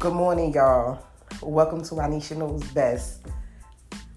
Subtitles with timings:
[0.00, 1.02] Good morning, y'all.
[1.42, 3.18] Welcome to Ineshia Knows Best.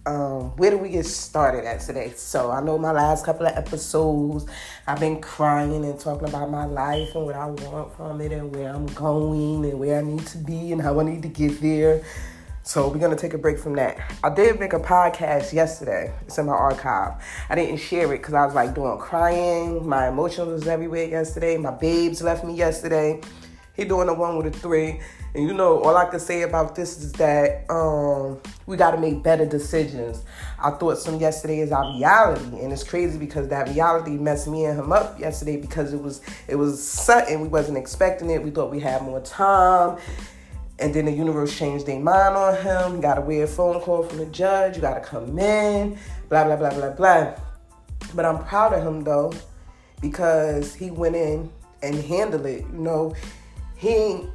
[0.06, 2.14] Um, where do we get started at today?
[2.16, 4.46] So I know my last couple of episodes,
[4.86, 8.56] I've been crying and talking about my life and what I want from it and
[8.56, 11.60] where I'm going and where I need to be and how I need to get
[11.60, 12.04] there.
[12.62, 13.98] So we're gonna take a break from that.
[14.24, 16.14] I did make a podcast yesterday.
[16.28, 17.14] It's in my archive.
[17.50, 19.90] I didn't share it because I was like doing crying.
[19.90, 21.58] My emotions was everywhere yesterday.
[21.58, 23.20] My babes left me yesterday.
[23.76, 25.00] He doing the one with the three.
[25.34, 28.98] And you know, all I can say about this is that um, we got to
[28.98, 30.24] make better decisions.
[30.60, 34.66] I thought some yesterday is our reality, and it's crazy because that reality messed me
[34.66, 37.40] and him up yesterday because it was it was sudden.
[37.40, 38.44] We wasn't expecting it.
[38.44, 40.00] We thought we had more time,
[40.80, 43.00] and then the universe changed their mind on him.
[43.00, 44.76] Got a weird phone call from the judge.
[44.76, 45.98] You got to come in.
[46.28, 47.36] Blah blah blah blah blah.
[48.14, 49.32] But I'm proud of him though,
[50.02, 51.50] because he went in
[51.82, 52.66] and handled it.
[52.74, 53.16] You know,
[53.78, 54.26] he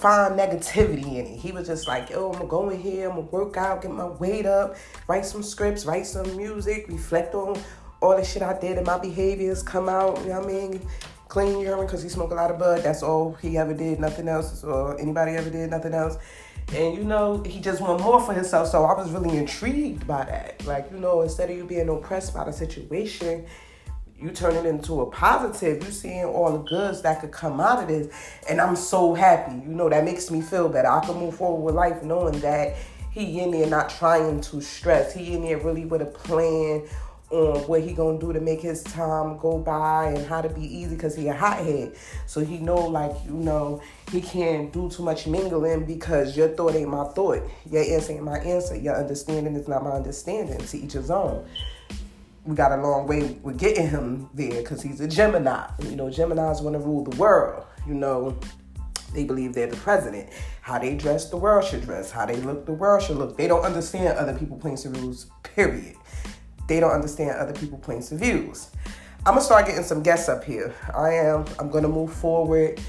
[0.00, 1.38] find negativity in it.
[1.38, 3.90] He was just like, yo, I'm gonna go in here, I'm gonna work out, get
[3.90, 7.60] my weight up, write some scripts, write some music, reflect on
[8.00, 10.80] all the shit I did and my behaviors, come out, you know what I mean?
[11.28, 12.82] Clean urine because he smoked a lot of bud.
[12.82, 16.16] That's all he ever did, nothing else, or anybody ever did, nothing else.
[16.74, 18.68] And you know, he just want more for himself.
[18.68, 20.64] So I was really intrigued by that.
[20.64, 23.46] Like, you know, instead of you being oppressed by the situation,
[24.20, 25.82] you turn it into a positive.
[25.84, 28.12] You seeing all the goods that could come out of this,
[28.48, 29.54] and I'm so happy.
[29.54, 30.88] You know that makes me feel better.
[30.88, 32.76] I can move forward with life knowing that
[33.10, 35.14] he in there not trying to stress.
[35.14, 36.86] He in there really with a plan
[37.30, 40.62] on what he gonna do to make his time go by and how to be
[40.62, 41.96] easy because he a hothead.
[42.26, 46.74] So he know like you know he can't do too much mingling because your thought
[46.74, 47.42] ain't my thought.
[47.70, 48.76] Your answer ain't my answer.
[48.76, 50.58] Your understanding is not my understanding.
[50.58, 51.46] To each his own
[52.44, 55.68] we got a long way with getting him there because he's a Gemini.
[55.82, 57.66] You know, Geminis want to rule the world.
[57.86, 58.38] You know,
[59.12, 60.30] they believe they're the president.
[60.62, 62.10] How they dress, the world should dress.
[62.10, 63.36] How they look, the world should look.
[63.36, 65.96] They don't understand other people' points of views, period.
[66.66, 68.70] They don't understand other people' points of views.
[69.26, 70.74] I'm gonna start getting some guests up here.
[70.94, 71.44] I am.
[71.58, 72.80] I'm gonna move forward.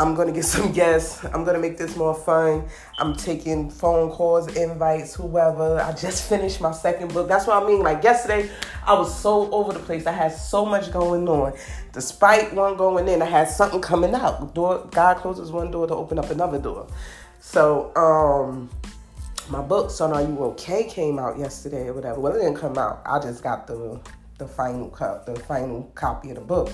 [0.00, 1.22] I'm gonna get some guests.
[1.26, 2.66] I'm gonna make this more fun.
[2.98, 5.78] I'm taking phone calls, invites, whoever.
[5.78, 7.28] I just finished my second book.
[7.28, 7.82] That's what I mean.
[7.82, 8.50] Like yesterday,
[8.86, 10.06] I was so over the place.
[10.06, 11.52] I had so much going on.
[11.92, 14.54] Despite one going in, I had something coming out.
[14.54, 16.86] Door, God closes one door to open up another door.
[17.40, 18.70] So, um,
[19.50, 22.20] my book, Son Are You Okay, came out yesterday or whatever.
[22.20, 23.02] Well, it didn't come out.
[23.04, 24.00] I just got the
[24.38, 26.72] the final cut, the final copy of the book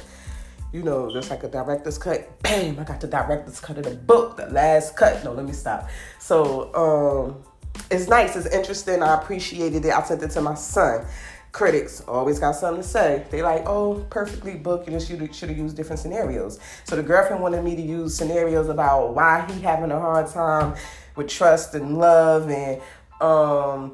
[0.72, 2.42] you know, just like a director's cut.
[2.42, 2.78] Bam!
[2.78, 5.22] I got the director's cut of the book, the last cut.
[5.24, 5.88] No, let me stop.
[6.18, 7.42] So, um,
[7.90, 9.02] it's nice, it's interesting.
[9.02, 9.92] I appreciated it.
[9.92, 11.06] I sent it to my son.
[11.52, 13.24] Critics always got something to say.
[13.30, 14.88] They like, oh, perfectly booked.
[14.88, 16.58] You just should have used different scenarios.
[16.84, 20.74] So the girlfriend wanted me to use scenarios about why he having a hard time
[21.14, 22.80] with trust and love and
[23.22, 23.92] um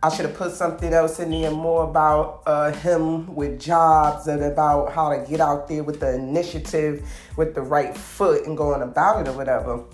[0.00, 4.44] I should have put something else in there more about uh, him with jobs and
[4.44, 7.04] about how to get out there with the initiative
[7.36, 9.84] with the right foot and going about it or whatever.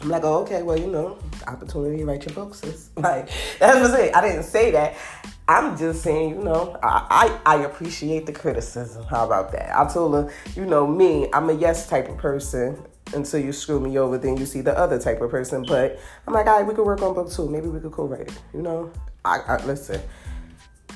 [0.00, 2.88] I'm like, oh, okay, well, you know, opportunity to write your book, sis.
[2.96, 3.28] Like,
[3.58, 4.16] that was it.
[4.16, 4.96] I didn't say that.
[5.46, 9.04] I'm just saying, you know, I, I, I appreciate the criticism.
[9.04, 9.78] How about that?
[9.78, 12.82] I told her, you know, me, I'm a yes type of person
[13.12, 15.64] until you screw me over, then you see the other type of person.
[15.68, 17.48] But I'm like, all right, we could work on book two.
[17.48, 18.90] Maybe we could co-write it, you know?
[19.24, 20.00] I, I listen.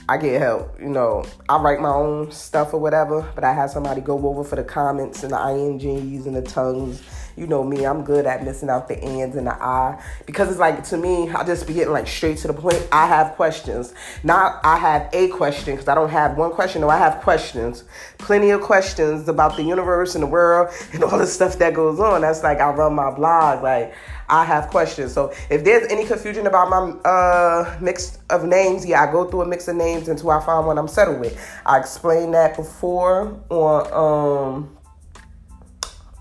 [0.09, 0.81] I get help.
[0.81, 4.43] You know, I write my own stuff or whatever, but I have somebody go over
[4.43, 7.03] for the comments and the ings and the tongues.
[7.39, 10.59] You know me, I'm good at missing out the ands and the I because it's
[10.59, 12.87] like to me, I just be getting like straight to the point.
[12.91, 13.95] I have questions,
[14.25, 16.81] not I have a question because I don't have one question.
[16.81, 17.85] No, I have questions,
[18.19, 22.01] plenty of questions about the universe and the world and all the stuff that goes
[22.01, 22.23] on.
[22.23, 23.95] That's like I run my blog like.
[24.31, 25.15] I have questions.
[25.15, 29.43] So if there's any confusion about my uh, mix of names, yeah, I go through
[29.43, 31.41] a mix of names until I find one I'm settled with.
[31.65, 34.78] I explained that before on um,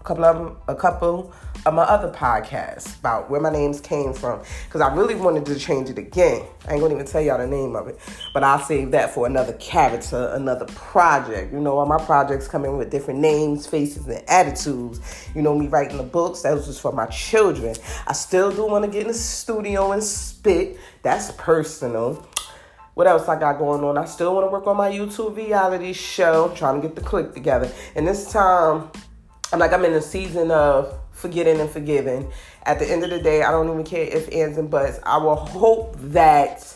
[0.08, 1.34] couple of a couple
[1.66, 5.60] of my other podcasts about where my names came from because I really wanted to
[5.60, 6.46] change it again.
[6.66, 8.00] I ain't gonna even tell y'all the name of it,
[8.34, 11.52] but I'll save that for another character, another project.
[11.52, 15.02] You know, all my projects come in with different names, faces, and attitudes.
[15.36, 17.76] You know, me writing the books, that was just for my children.
[18.08, 20.78] I still do want to get in the studio and spit.
[21.04, 22.26] That's personal.
[22.94, 23.98] What else I got going on?
[23.98, 27.34] I still want to work on my YouTube reality show, trying to get the click
[27.34, 27.70] together.
[27.96, 28.90] And this time,
[29.52, 32.32] I'm like, I'm in a season of forgetting and forgiving.
[32.64, 35.00] At the end of the day, I don't even care if ands and buts.
[35.04, 36.74] I will hope that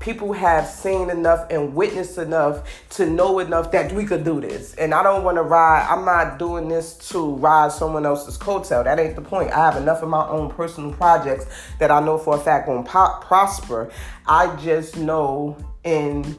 [0.00, 4.74] people have seen enough and witnessed enough to know enough that we could do this.
[4.74, 8.84] And I don't want to ride, I'm not doing this to ride someone else's coattail.
[8.84, 9.50] That ain't the point.
[9.50, 11.46] I have enough of my own personal projects
[11.80, 13.90] that I know for a fact won't po- prosper.
[14.26, 16.36] I just know in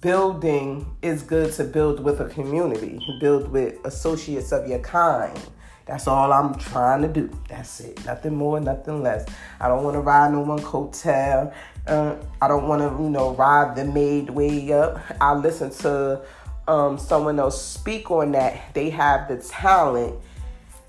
[0.00, 5.38] building is good to build with a community, build with associates of your kind.
[5.86, 7.30] That's all I'm trying to do.
[7.48, 8.04] That's it.
[8.04, 9.26] Nothing more, nothing less.
[9.58, 11.54] I don't want to ride no one coattail.
[11.86, 15.00] Uh, I don't want to, you know, ride the made way up.
[15.18, 16.22] I listen to
[16.68, 18.74] um, someone else speak on that.
[18.74, 20.16] They have the talent,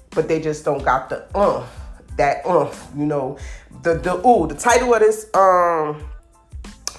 [0.09, 1.65] but they just don't got the uh,
[2.17, 3.37] that uh, you know,
[3.83, 4.47] the the ooh.
[4.47, 6.03] The title of this um,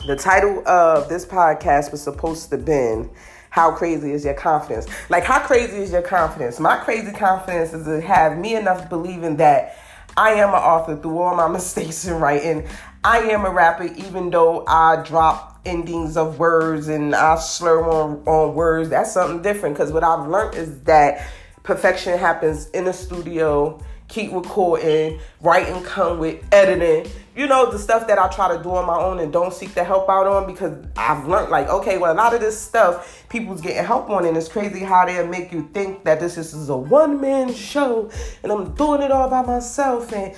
[0.07, 3.11] the title of this podcast was supposed to been
[3.51, 4.87] how crazy is your confidence?
[5.09, 6.61] Like, how crazy is your confidence?
[6.61, 9.77] My crazy confidence is to have me enough believing that
[10.17, 12.69] I am an author through all my mistakes in writing.
[13.03, 18.23] I am a rapper, even though I drop endings of words and I slur on,
[18.27, 18.89] on words.
[18.89, 21.29] That's something different because what I've learned is that
[21.65, 27.11] perfection happens in the studio keep recording, writing come with editing.
[27.35, 29.73] You know, the stuff that I try to do on my own and don't seek
[29.73, 33.25] the help out on because I've learned like, okay, well, a lot of this stuff
[33.29, 36.69] people's getting help on, and it's crazy how they make you think that this is
[36.69, 38.11] a one man show
[38.43, 40.13] and I'm doing it all by myself.
[40.13, 40.35] And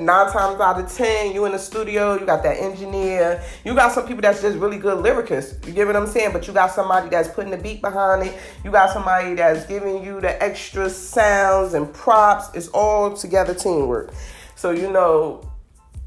[0.00, 3.92] nine times out of ten, you in the studio, you got that engineer, you got
[3.92, 5.66] some people that's just really good lyricists.
[5.66, 6.32] You get what I'm saying?
[6.32, 8.34] But you got somebody that's putting the beat behind it.
[8.64, 12.54] You got somebody that's giving you the extra sounds and props.
[12.54, 14.12] It's all together teamwork.
[14.54, 15.48] So you know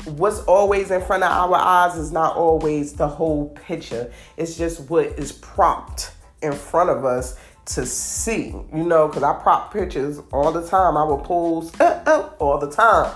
[0.05, 4.11] what's always in front of our eyes is not always the whole picture.
[4.37, 6.11] It's just what is propped
[6.41, 10.97] in front of us to see, you know, because I prop pictures all the time.
[10.97, 13.11] I will pose uh, uh, all the time.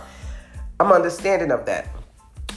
[0.80, 1.90] I'm understanding of that.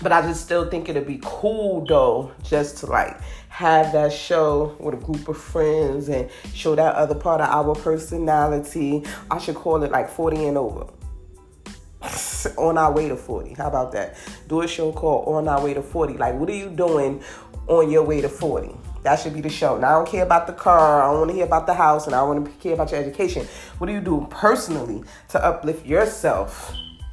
[0.03, 4.77] But I just still think it'd be cool though, just to like have that show
[4.81, 9.05] with a group of friends and show that other part of our personality.
[9.31, 10.87] I should call it like 40 and over.
[12.59, 13.55] on our way to 40.
[13.55, 14.17] How about that?
[14.49, 16.15] Do a show called On Our Way to 40.
[16.15, 17.23] Like, what are you doing
[17.69, 18.75] on your way to 40?
[19.03, 19.79] That should be the show.
[19.79, 21.03] Now, I don't care about the car.
[21.03, 23.01] I don't want to hear about the house, and I want to care about your
[23.01, 23.47] education.
[23.79, 26.73] What do you do personally to uplift yourself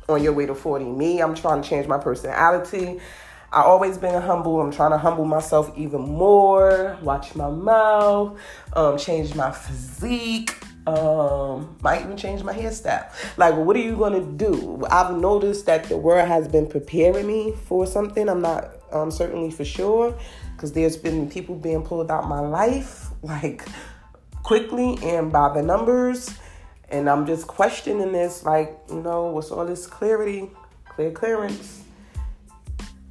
[0.10, 0.86] on your way to 40.
[0.86, 3.00] Me, I'm trying to change my personality.
[3.52, 4.62] I always been humble.
[4.62, 6.98] I'm trying to humble myself even more.
[7.02, 8.40] Watch my mouth.
[8.74, 10.56] Um, change my physique.
[10.86, 13.12] Um, might even change my hairstyle.
[13.38, 14.84] Like, what are you gonna do?
[14.90, 18.28] I've noticed that the world has been preparing me for something.
[18.28, 20.18] I'm not um, certainly for sure,
[20.56, 23.68] because there's been people being pulled out my life like
[24.44, 26.30] quickly and by the numbers
[26.92, 30.50] and I'm just questioning this, like, you know, what's all this clarity,
[30.88, 31.84] clear clearance,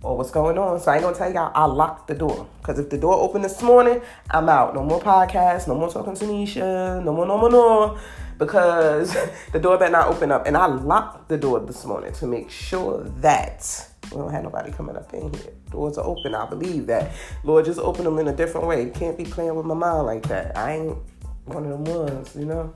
[0.02, 0.80] or what's going on?
[0.80, 2.48] So I ain't gonna tell y'all I locked the door.
[2.62, 4.74] Cause if the door opened this morning, I'm out.
[4.74, 7.98] No more podcasts, no more talking to Nisha, no more, no more, no.
[8.38, 9.16] Because
[9.52, 10.46] the door better not open up.
[10.46, 14.72] And I locked the door this morning to make sure that we don't have nobody
[14.72, 15.52] coming up in here.
[15.70, 16.34] Doors are open.
[16.34, 17.12] I believe that.
[17.44, 18.90] Lord, just open them in a different way.
[18.90, 20.56] Can't be playing with my mind like that.
[20.56, 20.98] I ain't
[21.44, 22.74] one of them ones, you know.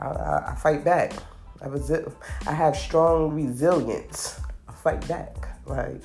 [0.00, 1.12] I, I, fight back.
[1.60, 2.12] I, resi-
[2.46, 4.40] I have strong resilience.
[4.68, 5.48] I fight back.
[5.66, 6.00] Like,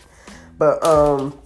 [0.58, 1.38] but um,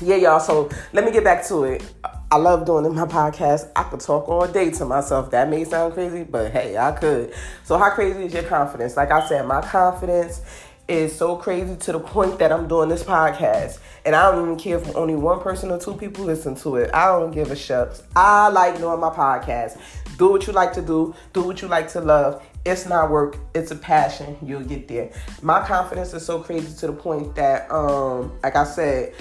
[0.00, 0.40] yeah, y'all.
[0.40, 1.84] So let me get back to it.
[2.30, 3.70] I love doing my podcast.
[3.74, 5.30] I could talk all day to myself.
[5.30, 7.32] That may sound crazy, but hey, I could.
[7.64, 8.96] So how crazy is your confidence?
[8.96, 10.42] Like I said, my confidence
[10.88, 13.78] is so crazy to the point that I'm doing this podcast.
[14.04, 16.90] And I don't even care if only one person or two people listen to it.
[16.94, 18.02] I don't give a shucks.
[18.16, 19.78] I like doing my podcast.
[20.18, 22.44] Do what you like to do, do what you like to love.
[22.66, 24.36] It's not work, it's a passion.
[24.42, 25.12] You'll get there.
[25.42, 29.14] My confidence is so crazy to the point that, um, like I said,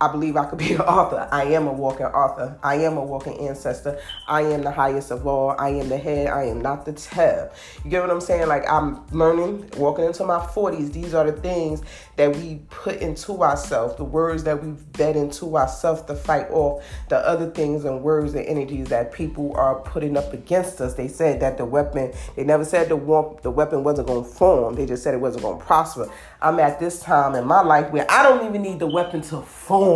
[0.00, 1.28] I believe I could be an author.
[1.30, 2.58] I am a walking author.
[2.62, 4.00] I am a walking ancestor.
[4.26, 5.54] I am the highest of all.
[5.58, 6.28] I am the head.
[6.28, 7.50] I am not the tail.
[7.84, 8.48] You get what I'm saying?
[8.48, 10.92] Like I'm learning, walking into my 40s.
[10.92, 11.82] These are the things
[12.16, 16.84] that we put into ourselves, the words that we've bed into ourselves to fight off
[17.08, 20.94] the other things and words and energies that people are putting up against us.
[20.94, 22.96] They said that the weapon, they never said the,
[23.42, 24.74] the weapon wasn't going to form.
[24.74, 26.10] They just said it wasn't going to prosper.
[26.40, 29.42] I'm at this time in my life where I don't even need the weapon to
[29.42, 29.87] form.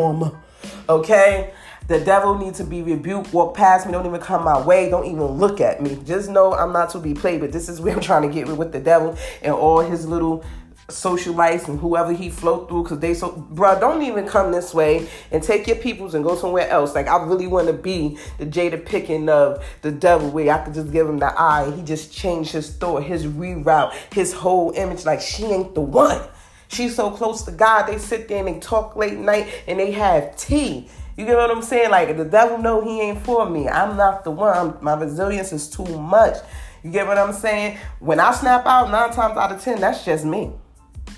[0.89, 1.53] Okay?
[1.89, 3.33] The devil needs to be rebuked.
[3.33, 3.93] Walk past me.
[3.93, 4.89] Don't even come my way.
[4.89, 5.99] Don't even look at me.
[6.05, 7.41] Just know I'm not to be played.
[7.41, 10.45] But this is where I'm trying to get with the devil and all his little
[10.89, 15.09] socialites and whoever he float through because they so bro don't even come this way
[15.31, 18.45] and take your peoples and go somewhere else like i really want to be the
[18.45, 22.13] Jada Pinkett of the devil where i could just give him the eye he just
[22.13, 26.21] changed his thought his reroute his whole image like she ain't the one
[26.73, 29.91] She's so close to God, they sit there and they talk late night and they
[29.93, 30.89] have tea.
[31.17, 31.91] You get what I'm saying?
[31.91, 33.69] Like the devil know he ain't for me.
[33.69, 34.57] I'm not the one.
[34.57, 36.37] I'm, my resilience is too much.
[36.83, 37.79] You get what I'm saying?
[38.01, 40.51] When I snap out, nine times out of ten, that's just me.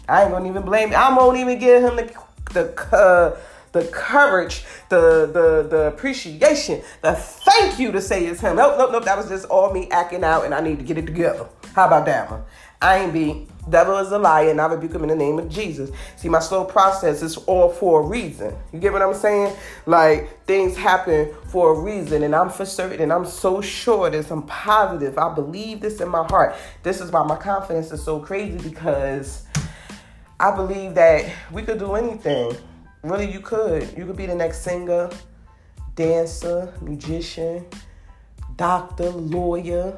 [0.09, 0.91] I ain't gonna even blame.
[0.91, 0.97] Me.
[0.97, 2.13] I won't even give him the
[2.53, 3.39] the uh,
[3.71, 8.57] the courage, the the the appreciation, the thank you to say it's him.
[8.57, 9.05] Nope, nope, nope.
[9.05, 11.47] That was just all me acting out, and I need to get it together.
[11.75, 12.43] How about that one?
[12.83, 15.49] I ain't be devil is a liar, and I rebuke him in the name of
[15.49, 15.91] Jesus.
[16.17, 18.55] See, my slow process is all for a reason.
[18.73, 19.57] You get what I'm saying?
[19.87, 24.31] Like things happen for a reason, and I'm for certain, and I'm so sure this.
[24.31, 25.19] I'm positive.
[25.19, 26.55] I believe this in my heart.
[26.83, 29.47] This is why my confidence is so crazy because
[30.39, 32.57] I believe that we could do anything.
[33.03, 33.97] Really, you could.
[33.97, 35.11] You could be the next singer,
[35.95, 37.67] dancer, musician,
[38.57, 39.97] doctor, lawyer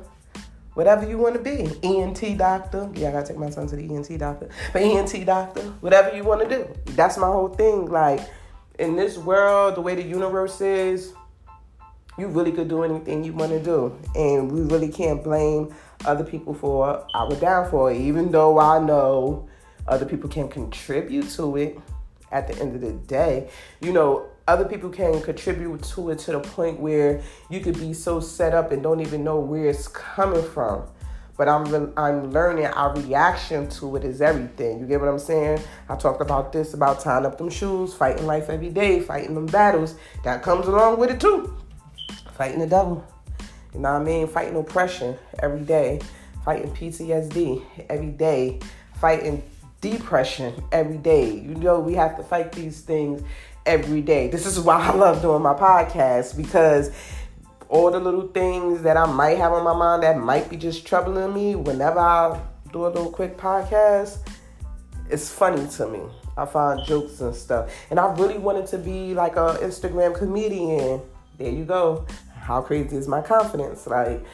[0.77, 1.67] whatever you want to be.
[1.83, 2.91] ENT doctor.
[2.95, 4.51] Yeah, I gotta take my son to the ENT doctor.
[4.75, 6.69] But ENT doctor, whatever you want to do.
[6.93, 7.87] That's my whole thing.
[7.87, 8.21] Like
[8.79, 11.15] in this world, the way the universe is,
[12.19, 13.99] you really could do anything you want to do.
[14.15, 19.49] And we really can't blame other people for our downfall, even though I know
[19.89, 21.81] other people can contribute to it
[22.31, 23.49] at the end of the day.
[23.81, 27.93] You know, other people can contribute to it to the point where you could be
[27.93, 30.85] so set up and don't even know where it's coming from.
[31.37, 34.81] But I'm I'm learning our reaction to it is everything.
[34.81, 35.61] You get what I'm saying?
[35.89, 39.47] I talked about this about tying up them shoes, fighting life every day, fighting them
[39.47, 39.97] battles.
[40.25, 41.55] That comes along with it too.
[42.33, 43.05] Fighting the devil.
[43.75, 44.27] You know what I mean?
[44.29, 46.01] Fighting oppression every day.
[46.45, 48.61] Fighting PTSD every day.
[48.99, 49.43] Fighting
[49.83, 51.35] depression every day.
[51.35, 53.23] You know, we have to fight these things
[53.67, 54.29] every day.
[54.29, 56.91] This is why I love doing my podcast because
[57.69, 60.87] all the little things that I might have on my mind that might be just
[60.87, 62.41] troubling me, whenever I
[62.73, 64.19] do a little quick podcast,
[65.11, 66.01] it's funny to me.
[66.37, 67.73] I find jokes and stuff.
[67.91, 71.01] And I really wanted to be like a Instagram comedian.
[71.39, 72.07] There you go.
[72.35, 73.87] How crazy is my confidence?
[73.87, 74.25] Like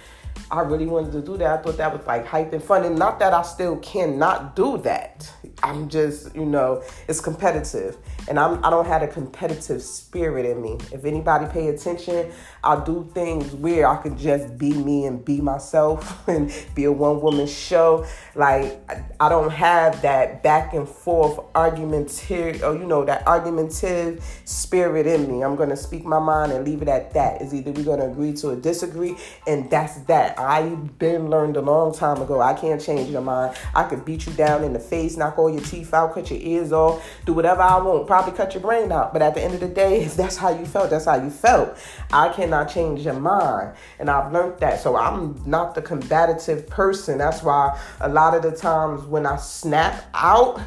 [0.52, 1.60] I really wanted to do that.
[1.60, 2.84] I thought that was like hype and fun.
[2.84, 5.32] And not that I still cannot do that.
[5.62, 7.96] I'm just, you know, it's competitive.
[8.28, 10.78] And I'm I don't have a competitive spirit in me.
[10.92, 12.30] If anybody pay attention,
[12.62, 16.92] I'll do things where I can just be me and be myself and be a
[16.92, 18.06] one woman show.
[18.34, 18.78] Like
[19.20, 25.06] I don't have that back and forth argumentative or oh, you know, that argumentative spirit
[25.06, 25.42] in me.
[25.42, 27.40] I'm gonna speak my mind and leave it at that.
[27.40, 30.21] Is either we're gonna agree to or disagree, and that's that.
[30.38, 32.40] I've been learned a long time ago.
[32.40, 33.56] I can't change your mind.
[33.74, 36.40] I could beat you down in the face, knock all your teeth out, cut your
[36.40, 39.12] ears off, do whatever I want, probably cut your brain out.
[39.12, 41.30] But at the end of the day, if that's how you felt, that's how you
[41.30, 41.76] felt.
[42.12, 43.74] I cannot change your mind.
[43.98, 44.80] And I've learned that.
[44.80, 47.18] So I'm not the combative person.
[47.18, 50.60] That's why a lot of the times when I snap out,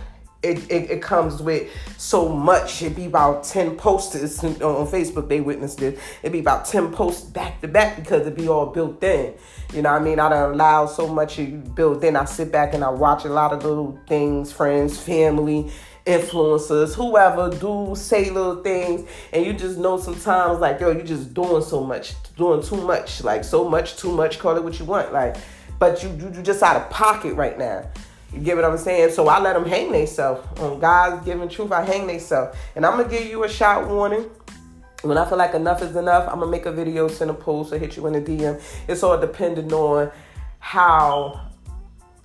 [0.46, 2.82] it, it, it, comes with so much.
[2.82, 4.56] It'd be about 10 posters on
[4.88, 6.00] Facebook, they witnessed it.
[6.22, 9.34] It'd be about 10 posts back to back because it'd be all built in.
[9.74, 10.20] You know what I mean?
[10.20, 11.40] I don't allow so much
[11.74, 12.16] built in.
[12.16, 15.72] I sit back and I watch a lot of little things, friends, family,
[16.06, 21.34] influencers, whoever do say little things, and you just know sometimes like, yo, you just
[21.34, 24.86] doing so much, doing too much, like so much, too much, call it what you
[24.86, 25.12] want.
[25.12, 25.36] Like,
[25.80, 27.90] but you you, you just out of pocket right now.
[28.36, 29.12] You get what I'm saying?
[29.12, 30.46] So I let them hang themselves.
[30.60, 32.58] On um, God's given truth, I hang themselves.
[32.76, 34.30] And I'm going to give you a shot warning.
[35.04, 37.34] When I feel like enough is enough, I'm going to make a video, send a
[37.34, 38.62] post, or hit you in a DM.
[38.90, 40.12] It's all depending on
[40.60, 41.50] how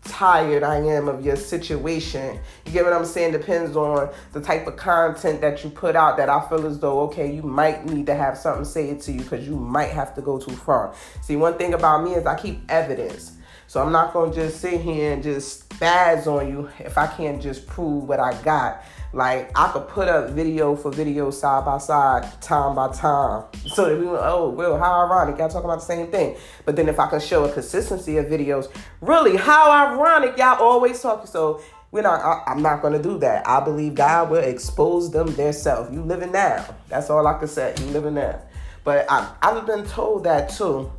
[0.03, 2.41] tired I am of your situation.
[2.67, 3.33] You get what I'm saying?
[3.33, 7.01] Depends on the type of content that you put out that I feel as though,
[7.03, 10.15] okay, you might need to have something say it to you because you might have
[10.17, 10.95] to go too far.
[11.23, 13.37] See, one thing about me is I keep evidence.
[13.71, 17.41] So I'm not gonna just sit here and just spaz on you if I can't
[17.41, 18.83] just prove what I got.
[19.13, 23.45] Like I could put up video for video side by side, time by time.
[23.69, 26.37] So that we went, oh well, how ironic, y'all talking about the same thing.
[26.65, 31.01] But then if I can show a consistency of videos, really, how ironic, y'all always
[31.01, 31.29] talking.
[31.29, 31.63] So
[31.93, 33.47] we're not I, am not gonna do that.
[33.47, 35.95] I believe God will expose them themselves.
[35.95, 36.75] You living now.
[36.89, 37.77] That's all I can say.
[37.79, 38.43] You living now.
[38.83, 40.91] But I, I've been told that too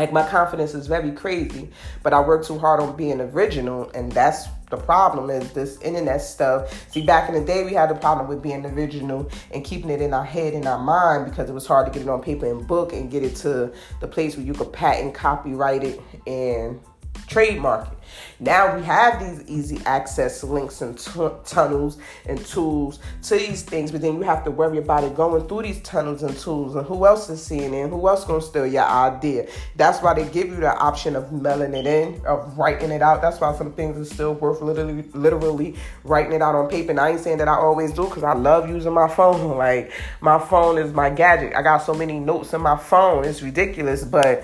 [0.00, 1.68] like my confidence is very crazy,
[2.02, 6.22] but I work too hard on being original, and that's the problem is this internet
[6.22, 6.90] stuff.
[6.90, 10.00] See, back in the day, we had the problem with being original and keeping it
[10.00, 12.50] in our head and our mind because it was hard to get it on paper
[12.50, 16.80] and book and get it to the place where you could patent, copyright it, and
[17.30, 17.98] trademark it.
[18.40, 23.92] Now we have these easy access links and t- tunnels and tools to these things,
[23.92, 26.86] but then you have to worry about it going through these tunnels and tools and
[26.86, 29.46] who else is seeing it and who else gonna steal your idea.
[29.76, 33.22] That's why they give you the option of mailing it in, of writing it out.
[33.22, 36.90] That's why some things are still worth literally, literally writing it out on paper.
[36.90, 39.30] And I ain't saying that I always do because I love using my phone.
[39.60, 41.54] Like my phone is my gadget.
[41.54, 43.24] I got so many notes in my phone.
[43.26, 44.42] It's ridiculous, but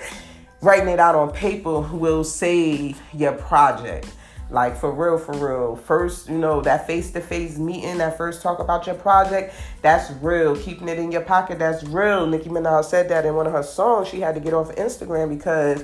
[0.61, 4.11] writing it out on paper will save your project.
[4.49, 5.75] Like for real, for real.
[5.75, 10.09] First, you know, that face to face meeting, that first talk about your project, that's
[10.21, 10.55] real.
[10.55, 12.25] Keeping it in your pocket, that's real.
[12.25, 14.07] Nicki Minaj said that in one of her songs.
[14.07, 15.83] She had to get off Instagram because,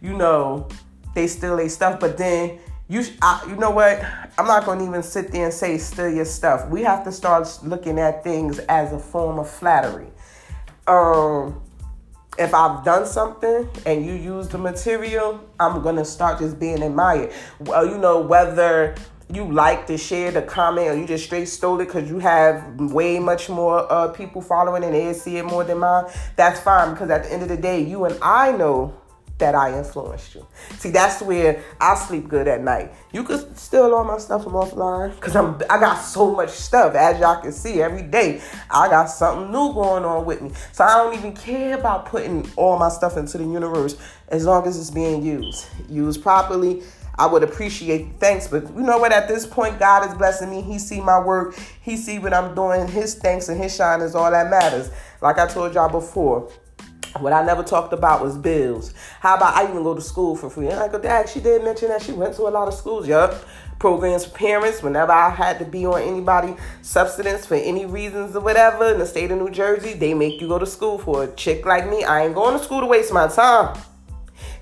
[0.00, 0.68] you know,
[1.14, 2.00] they steal their stuff.
[2.00, 2.58] But then,
[2.88, 4.04] you, I, you know what?
[4.36, 6.68] I'm not going to even sit there and say steal your stuff.
[6.68, 10.08] We have to start looking at things as a form of flattery.
[10.88, 11.62] Um,
[12.40, 17.32] if I've done something and you use the material, I'm gonna start just being admired.
[17.60, 18.94] Well, you know, whether
[19.32, 22.80] you like to share the comment or you just straight stole it because you have
[22.80, 26.94] way much more uh, people following and they see it more than mine, that's fine
[26.94, 28.99] because at the end of the day, you and I know
[29.40, 30.46] that I influenced you.
[30.78, 32.92] See, that's where I sleep good at night.
[33.12, 36.94] You could steal all my stuff from offline because I'm I got so much stuff.
[36.94, 40.52] As y'all can see, every day I got something new going on with me.
[40.72, 43.96] So I don't even care about putting all my stuff into the universe
[44.28, 45.66] as long as it's being used.
[45.88, 46.82] Used properly.
[47.20, 49.12] I would appreciate thanks, but you know what?
[49.12, 50.62] At this point, God is blessing me.
[50.62, 51.54] He see my work.
[51.82, 52.88] He see what I'm doing.
[52.88, 54.90] His thanks and His shine is all that matters.
[55.20, 56.50] Like I told y'all before,
[57.18, 58.94] what I never talked about was bills.
[59.20, 60.68] How about I even go to school for free?
[60.68, 63.08] And I go, Dad, she did mention that she went to a lot of schools.
[63.08, 63.44] Yup.
[63.78, 64.82] Programs for parents.
[64.82, 69.06] Whenever I had to be on anybody substance for any reasons or whatever in the
[69.06, 72.04] state of New Jersey, they make you go to school for a chick like me.
[72.04, 73.80] I ain't going to school to waste my time.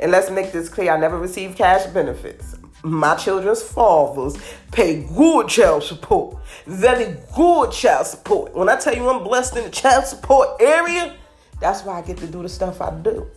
[0.00, 2.54] And let's make this clear, I never received cash benefits.
[2.84, 4.36] My children's fathers
[4.70, 6.36] pay good child support.
[6.66, 8.54] Very good child support.
[8.54, 11.16] When I tell you I'm blessed in the child support area,
[11.60, 13.28] that's why I get to do the stuff I do.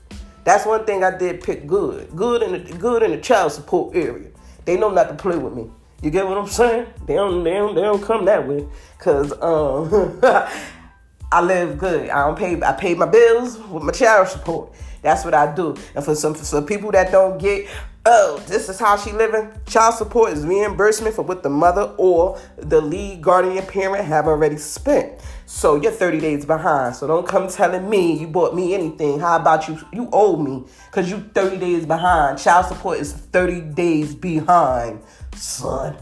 [0.44, 2.16] That's one thing I did pick good.
[2.16, 4.30] Good in the good in the child support area.
[4.66, 5.70] They know not to play with me.
[6.02, 6.88] You get what I'm saying?
[7.06, 8.68] They don't they don't, they don't come that way.
[8.98, 10.20] Cause um
[11.32, 12.10] I live good.
[12.10, 14.74] I don't pay I pay my bills with my child support.
[15.02, 15.76] That's what I do.
[15.96, 17.68] And for some for people that don't get
[18.06, 19.52] oh, this is how she living.
[19.68, 24.58] Child support is reimbursement for what the mother or the lead guardian parent have already
[24.58, 25.22] spent.
[25.46, 26.96] So you're 30 days behind.
[26.96, 29.20] So don't come telling me you bought me anything.
[29.20, 29.80] How about you?
[29.94, 32.40] You owe me because you 30 days behind.
[32.40, 35.02] Child support is 30 days behind,
[35.36, 35.98] son.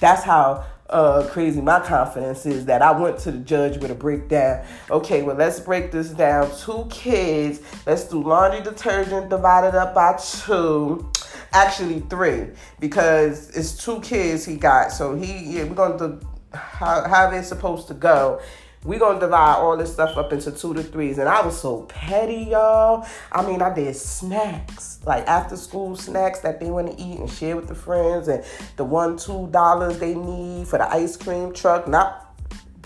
[0.00, 3.94] That's how uh, crazy my confidence is that I went to the judge with a
[3.94, 4.64] breakdown.
[4.90, 6.50] Okay, well, let's break this down.
[6.58, 11.10] Two kids, let's do laundry detergent divided up by two.
[11.52, 12.48] Actually, three,
[12.78, 14.92] because it's two kids he got.
[14.92, 18.40] So he, yeah, we're going to, how, how they're supposed to go
[18.84, 21.18] we gonna divide all this stuff up into two to threes.
[21.18, 23.06] And I was so petty, y'all.
[23.32, 27.30] I mean, I did snacks, like after school snacks that they want to eat and
[27.30, 28.44] share with the friends, and
[28.76, 32.36] the one, two dollars they need for the ice cream truck, not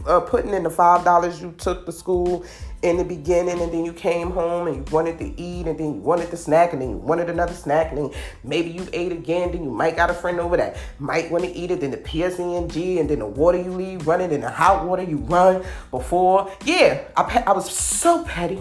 [0.07, 2.45] uh, putting in the five dollars you took to school
[2.83, 5.95] in the beginning and then you came home and you wanted to eat and then
[5.95, 8.11] you wanted to snack and then you wanted another snack and then
[8.43, 11.51] maybe you ate again then you might got a friend over that might want to
[11.51, 14.85] eat it then the PSE&G and then the water you leave running and the hot
[14.85, 16.53] water you run before.
[16.65, 18.61] Yeah I, I was so petty.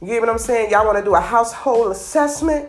[0.00, 0.70] You get what I'm saying?
[0.70, 2.68] Y'all want to do a household assessment?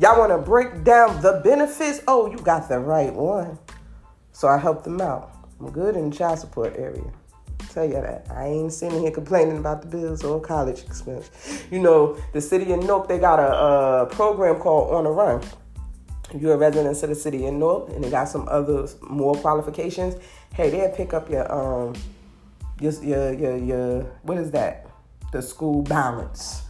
[0.00, 2.00] Y'all want to break down the benefits?
[2.08, 3.58] Oh you got the right one.
[4.32, 5.32] So I helped them out.
[5.60, 7.12] I'm good in the child support area.
[7.76, 8.26] Tell you that.
[8.30, 11.30] I ain't sitting here complaining about the bills or college expense.
[11.70, 13.52] You know, the city of Newark, they got a,
[14.02, 15.42] a program called On the Run.
[16.34, 20.16] You're a resident of the city of Newark and they got some other more qualifications,
[20.54, 21.94] hey, they'll pick up your um
[22.80, 24.86] your your your, your what is that?
[25.32, 26.62] The school balance.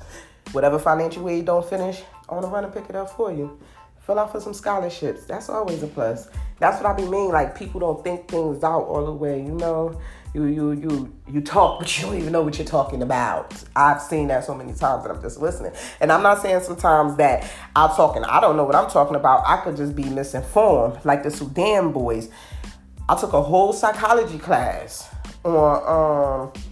[0.52, 3.58] Whatever financial aid don't finish, on the run and pick it up for you.
[4.00, 5.24] Fill out for some scholarships.
[5.24, 6.28] That's always a plus.
[6.58, 7.30] That's what I be mean.
[7.30, 9.38] Like people don't think things out all the way.
[9.38, 10.00] You know,
[10.36, 13.54] you you you you talk, but you don't even know what you're talking about.
[13.74, 15.72] I've seen that so many times that I'm just listening.
[16.00, 18.22] And I'm not saying sometimes that I'm talking.
[18.24, 19.44] I don't know what I'm talking about.
[19.46, 21.02] I could just be misinformed.
[21.04, 22.28] Like the Sudan boys.
[23.08, 25.08] I took a whole psychology class
[25.44, 26.62] on um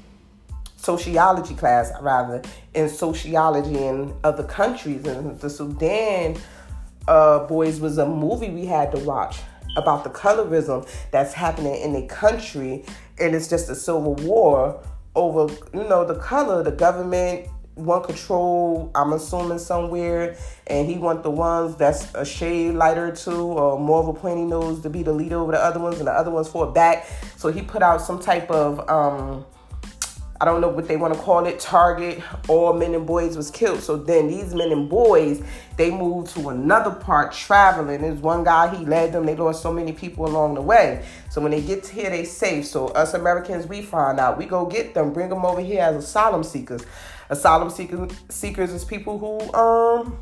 [0.77, 2.43] sociology class rather
[2.75, 6.37] in sociology in other countries and the Sudan
[7.09, 9.39] uh, Boys was a movie we had to watch
[9.77, 12.85] about the colorism that's happening in a country,
[13.19, 14.83] and it's just a civil war
[15.15, 16.63] over you know the color.
[16.63, 18.91] The government want control.
[18.95, 24.01] I'm assuming somewhere, and he want the ones that's a shade lighter too, or more
[24.01, 26.31] of a pointy nose to be the leader over the other ones, and the other
[26.31, 27.07] ones for back.
[27.37, 29.45] So he put out some type of um,
[30.41, 33.51] I don't know what they want to call it, target, all men and boys was
[33.51, 33.81] killed.
[33.81, 35.43] So then these men and boys,
[35.77, 38.03] they moved to another part traveling.
[38.03, 41.05] There's one guy, he led them, they lost so many people along the way.
[41.31, 42.67] So when they get here, they safe.
[42.67, 44.37] So us Americans, we find out.
[44.37, 46.85] We go get them, bring them over here as asylum seekers.
[47.31, 50.19] Asylum seekers, seekers is people who um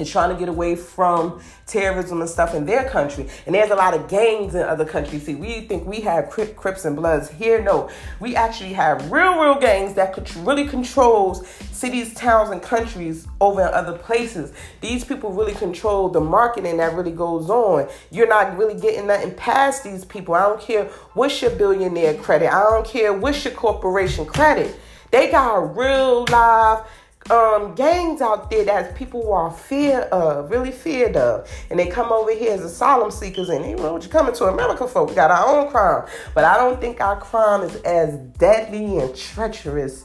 [0.00, 3.28] and trying to get away from terrorism and stuff in their country.
[3.46, 5.24] And there's a lot of gangs in other countries.
[5.24, 7.30] See, we think we have Crips and Bloods.
[7.30, 7.88] Here, no.
[8.18, 13.68] We actually have real, real gangs that really controls cities, towns, and countries over in
[13.68, 14.52] other places.
[14.80, 17.88] These people really control the marketing that really goes on.
[18.10, 20.34] You're not really getting nothing past these people.
[20.34, 20.84] I don't care
[21.14, 22.52] what's your billionaire credit.
[22.52, 24.74] I don't care what's your corporation credit.
[25.10, 26.86] They got a real live
[27.30, 31.48] um, gangs out there that people are fear of, really feared of.
[31.70, 34.44] And they come over here as asylum seekers and they, well, what you coming to
[34.46, 35.04] America for?
[35.04, 36.08] We got our own crime.
[36.34, 40.04] But I don't think our crime is as deadly and treacherous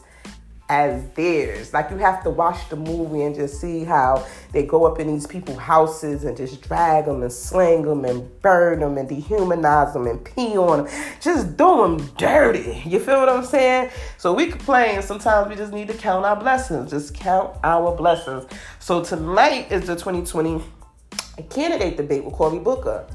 [0.67, 1.73] as theirs.
[1.73, 5.07] Like you have to watch the movie and just see how they go up in
[5.07, 9.93] these people's houses and just drag them and sling them and burn them and dehumanize
[9.93, 10.93] them and pee on them.
[11.21, 12.81] Just do them dirty.
[12.85, 13.91] You feel what I'm saying?
[14.17, 15.01] So we complain.
[15.01, 16.91] Sometimes we just need to count our blessings.
[16.91, 18.45] Just count our blessings.
[18.79, 20.63] So tonight is the 2020
[21.49, 23.05] candidate debate with Cory Booker.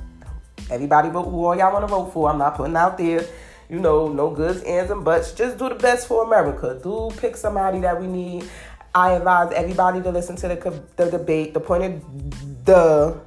[0.71, 2.31] Everybody vote who all y'all want to vote for.
[2.31, 3.27] I'm not putting out there
[3.71, 5.33] you know, no goods, ands, and buts.
[5.33, 6.79] Just do the best for America.
[6.83, 8.49] Do pick somebody that we need.
[8.95, 11.55] I advise everybody to listen to the, the debate.
[11.55, 13.21] The point of the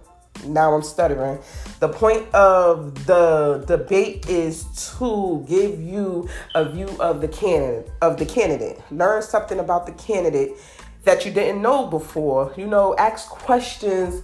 [0.45, 1.39] now I'm stuttering.
[1.79, 4.65] The point of the debate is
[4.97, 8.81] to give you a view of the candidate of the candidate.
[8.91, 10.51] Learn something about the candidate
[11.03, 12.53] that you didn't know before.
[12.57, 14.23] You know, ask questions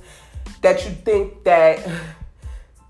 [0.61, 1.87] that you think that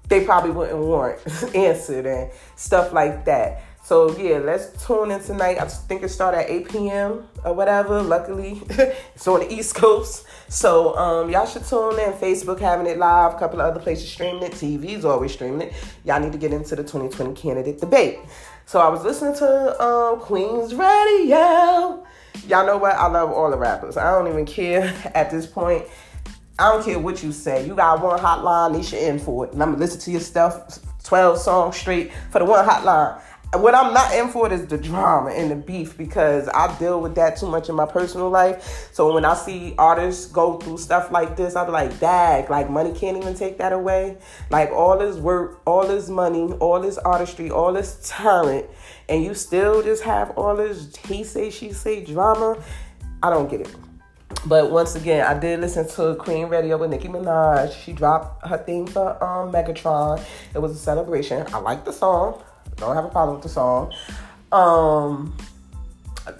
[0.10, 1.19] they probably wouldn't want
[1.56, 3.63] answered and stuff like that.
[3.84, 5.60] So yeah, let's tune in tonight.
[5.60, 7.28] I think it started at 8 p.m.
[7.43, 8.04] or whatever.
[8.04, 10.28] Luckily, it's on the East Coast.
[10.48, 12.13] So um, y'all should tune in.
[12.13, 14.52] Facebook having it live, a couple of other places streaming it.
[14.52, 15.74] TV's always streaming it.
[16.06, 18.19] Y'all need to get into the 2020 candidate debate.
[18.67, 22.06] So I was listening to um, Queen's Radio.
[22.48, 22.95] Y'all know what?
[22.95, 23.98] I love all the rappers.
[23.98, 25.86] I don't even care at this point
[26.60, 27.65] I don't care what you say.
[27.65, 29.54] You got one hotline, Nisha in for it.
[29.54, 33.22] And I'm gonna listen to your stuff 12 songs straight for the one hotline.
[33.54, 37.15] What I'm not in for is the drama and the beef because I deal with
[37.15, 38.89] that too much in my personal life.
[38.91, 42.93] So when I see artists go through stuff like this, I'm like, dag, like money
[42.93, 44.17] can't even take that away.
[44.52, 48.67] Like all this work, all this money, all this artistry, all this talent,
[49.08, 52.62] and you still just have all this he say, she say drama.
[53.24, 53.76] I don't get it.
[54.46, 57.74] But once again, I did listen to Queen Radio with Nicki Minaj.
[57.74, 60.24] She dropped her theme for um, Megatron.
[60.54, 61.46] It was a celebration.
[61.54, 62.42] I like the song.
[62.78, 63.94] Don't have a problem with the song.
[64.52, 65.36] Um,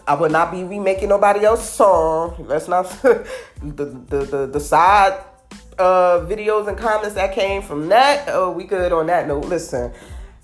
[0.08, 2.36] I would not be remaking nobody else's song.
[2.47, 3.25] Let's not the,
[3.62, 5.21] the the the side
[5.78, 8.25] uh, videos and comments that came from that.
[8.28, 9.45] Oh, we good on that note.
[9.45, 9.91] Listen,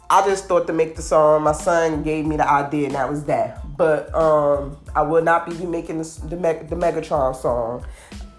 [0.10, 1.44] I just thought to make the song.
[1.44, 3.64] My son gave me the idea, and that was that.
[3.78, 7.86] But um, I will not be making the, the, the Megatron song.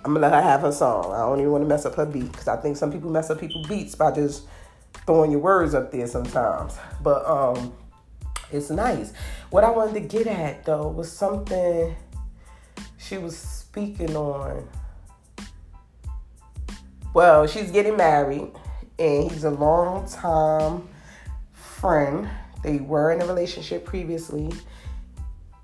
[0.05, 1.12] I'm gonna let her have her song.
[1.12, 3.29] I don't even want to mess up her beat because I think some people mess
[3.29, 4.44] up people's beats by just
[5.05, 6.77] throwing your words up there sometimes.
[7.03, 7.72] But um,
[8.53, 9.12] it's nice.
[9.51, 11.96] What I wanted to get at though was something
[12.99, 14.68] she was speaking on.
[17.12, 18.53] Well, she's getting married,
[18.99, 20.88] and he's a long time
[21.53, 22.29] friend.
[22.62, 24.53] They were in a relationship previously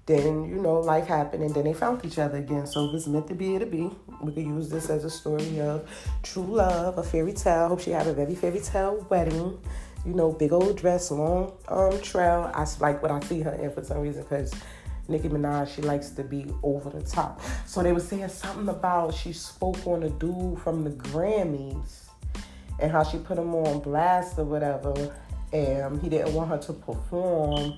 [0.06, 2.66] then you know life happened and then they found each other again.
[2.66, 3.90] So if it's meant to be it'll be.
[4.20, 5.88] We could use this as a story of
[6.22, 7.68] true love a fairy tale.
[7.68, 9.58] Hope she had a very fairy tale wedding.
[10.04, 12.50] You know big old dress long um trail.
[12.54, 14.52] I like what i see her in for some reason because
[15.08, 17.40] Nicki Minaj, she likes to be over the top.
[17.66, 22.04] So they were saying something about she spoke on a dude from the Grammys
[22.78, 25.14] and how she put him on blast or whatever.
[25.52, 27.74] And he didn't want her to perform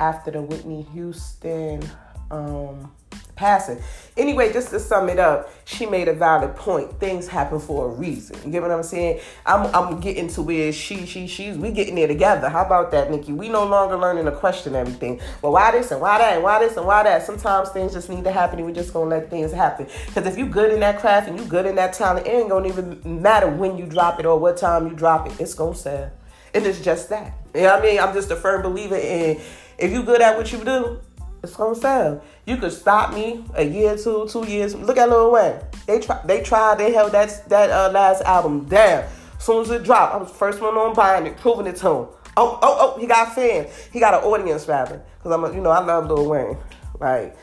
[0.00, 1.82] after the Whitney Houston
[2.30, 2.92] um,
[3.36, 3.78] passing.
[4.16, 6.98] Anyway, just to sum it up, she made a valid point.
[6.98, 8.36] Things happen for a reason.
[8.44, 9.20] You get what I'm saying?
[9.44, 12.48] I'm I'm getting to where she she she's we getting there together.
[12.48, 13.32] How about that, Nicki?
[13.32, 15.20] We no longer learning to question everything.
[15.42, 17.24] Well, why this and why that and why this and why that?
[17.24, 19.86] Sometimes things just need to happen and we just gonna let things happen.
[20.06, 22.48] Because if you good in that craft and you good in that talent, it ain't
[22.48, 25.38] gonna even matter when you drop it or what time you drop it.
[25.40, 26.10] It's gonna sell.
[26.54, 27.34] And it's just that.
[27.54, 28.00] You know what I mean?
[28.00, 29.38] I'm just a firm believer in
[29.78, 31.00] if you good at what you do,
[31.42, 32.22] It's gonna sell.
[32.44, 34.74] You could stop me a year, two, two years.
[34.74, 35.60] Look at Lil Wayne.
[35.86, 39.04] They try, they tried, they held that that uh, last album down.
[39.38, 41.76] As soon as it dropped, I was the first one on buying it, proving it
[41.76, 42.06] to him.
[42.38, 43.70] Oh, oh, oh, he got fans.
[43.92, 45.02] He got an audience rather.
[45.22, 46.56] Cause I'm, a, you know, I love Lil Wayne.
[46.98, 47.36] Like,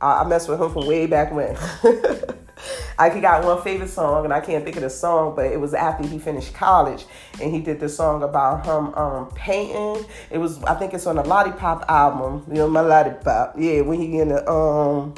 [0.00, 1.56] I, I messed with him from way back when.
[3.12, 5.74] he got one favorite song, and I can't think of the song, but it was
[5.74, 7.04] after he finished college,
[7.40, 10.04] and he did this song about him um, painting.
[10.30, 12.44] It was, I think it's on the Lollipop album.
[12.48, 13.54] You know, my Lollipop.
[13.58, 15.14] Yeah, when he in the um,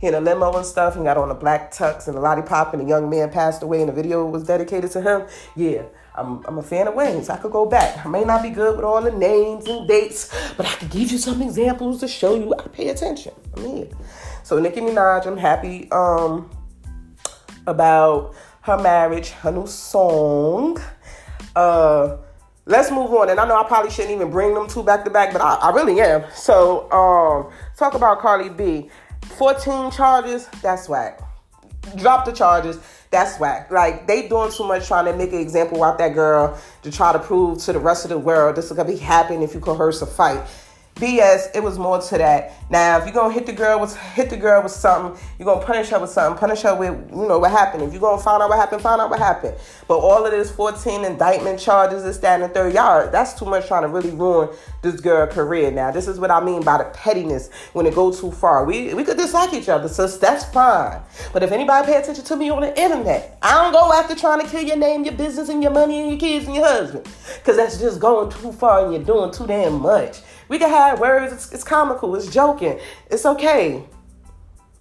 [0.00, 2.74] he in a limo and stuff, and got on the black tux and the Lollipop,
[2.74, 5.26] and the young man passed away, and the video was dedicated to him.
[5.54, 5.82] Yeah.
[6.18, 7.28] I'm, I'm a fan of Wayne's.
[7.28, 8.04] I could go back.
[8.04, 11.12] I may not be good with all the names and dates, but I could give
[11.12, 13.34] you some examples to show you I pay attention.
[13.54, 13.94] I mean,
[14.42, 16.48] so Nicki Minaj, I'm happy um,
[17.66, 20.80] about her marriage, her new song.
[21.54, 22.16] Uh,
[22.64, 23.30] let's move on.
[23.30, 25.54] And I know I probably shouldn't even bring them two back to back, but I,
[25.54, 26.24] I really am.
[26.34, 28.90] So um, talk about Cardi B.
[29.38, 31.20] 14 charges, that's whack.
[31.96, 32.78] Drop the charges
[33.10, 33.70] that's whack.
[33.70, 37.12] Like they doing too much trying to make an example out that girl to try
[37.12, 39.60] to prove to the rest of the world this is gonna be happening if you
[39.60, 40.42] coerce a fight.
[40.96, 42.54] BS, it was more to that.
[42.70, 45.64] Now, if you're gonna hit the girl with hit the girl with something, you're gonna
[45.64, 47.82] punish her with something, punish her with you know what happened.
[47.82, 49.56] If you're gonna find out what happened, find out what happened.
[49.88, 53.82] But all of this 14 indictment charges, and the third yard, that's too much trying
[53.82, 54.48] to really ruin
[54.80, 55.70] this girl career.
[55.70, 58.64] Now, this is what I mean by the pettiness when it goes too far.
[58.64, 60.98] We we could dislike each other, so that's fine.
[61.34, 64.40] But if anybody pay attention to me on the internet, I don't go after trying
[64.40, 67.06] to kill your name, your business, and your money, and your kids, and your husband.
[67.44, 70.20] Cause that's just going too far and you're doing too damn much.
[70.48, 72.78] We can have words, it's, it's comical, it's joking,
[73.10, 73.84] it's okay.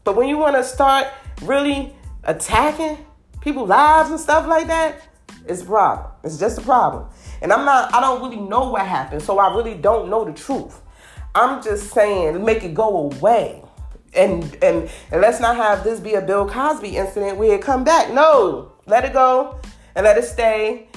[0.03, 1.07] But when you want to start
[1.41, 3.03] really attacking
[3.41, 5.01] people's lives and stuff like that,
[5.47, 6.11] it's a problem.
[6.23, 7.07] It's just a problem.
[7.41, 10.33] And I'm not, I don't really know what happened, so I really don't know the
[10.33, 10.81] truth.
[11.33, 13.61] I'm just saying, make it go away.
[14.13, 17.83] And, and and let's not have this be a Bill Cosby incident where it come
[17.83, 18.13] back.
[18.13, 19.59] No, let it go
[19.93, 20.87] and let it stay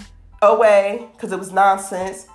[0.41, 2.29] away because it was nonsense,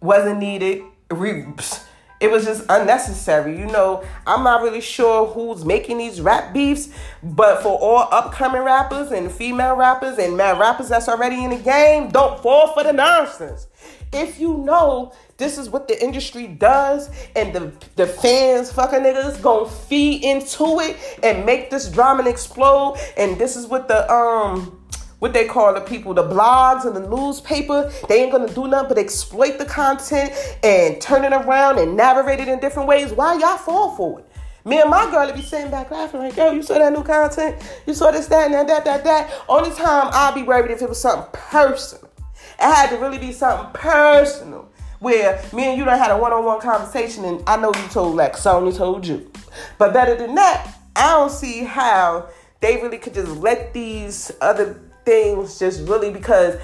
[0.00, 3.58] wasn't needed, it was just unnecessary.
[3.58, 6.88] You know, I'm not really sure who's making these rap beefs,
[7.22, 11.56] but for all upcoming rappers and female rappers and male rappers that's already in the
[11.56, 13.68] game, don't fall for the nonsense.
[14.12, 19.40] If you know this is what the industry does and the, the fans fucking niggas
[19.40, 24.82] gonna feed into it and make this drama explode and this is what the um
[25.18, 28.88] what they call the people, the blogs and the newspaper, they ain't gonna do nothing
[28.88, 33.12] but exploit the content and turn it around and narrate it in different ways.
[33.12, 34.26] Why y'all fall for it?
[34.64, 37.02] Me and my girl would be sitting back laughing like, yo, you saw that new
[37.02, 37.56] content?
[37.86, 39.32] You saw this, that, and that, that, that, that.
[39.48, 42.10] Only time I'd be worried if it was something personal.
[42.60, 46.60] It had to really be something personal where me and you done had a one-on-one
[46.60, 49.30] conversation and I know you told I only told you.
[49.78, 52.28] But better than that, I don't see how
[52.60, 56.60] they really could just let these other things just really because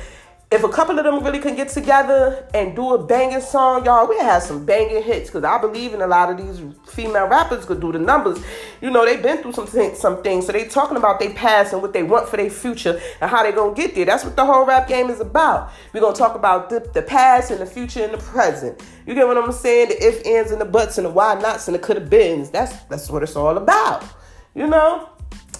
[0.50, 4.06] if a couple of them really can get together and do a banging song, y'all,
[4.06, 5.30] we have some banging hits.
[5.30, 8.38] Cause I believe in a lot of these female rappers could do the numbers.
[8.82, 10.46] You know, they've been through some things, some things.
[10.46, 13.42] So they talking about their past and what they want for their future and how
[13.42, 14.04] they gonna get there.
[14.04, 15.72] That's what the whole rap game is about.
[15.92, 18.80] We're gonna talk about the, the past and the future and the present.
[19.06, 19.88] You get what I'm saying?
[19.88, 22.50] The if, ands, and the buts and the why nots and the could have beens.
[22.50, 24.04] That's that's what it's all about.
[24.54, 25.08] You know?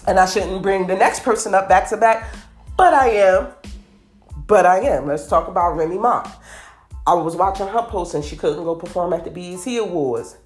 [0.07, 2.31] And I shouldn't bring the next person up back to back
[2.77, 3.47] but I am.
[4.47, 5.07] But I am.
[5.07, 6.29] Let's talk about Remy Ma.
[7.07, 10.37] I was watching her post and she couldn't go perform at the BET Awards.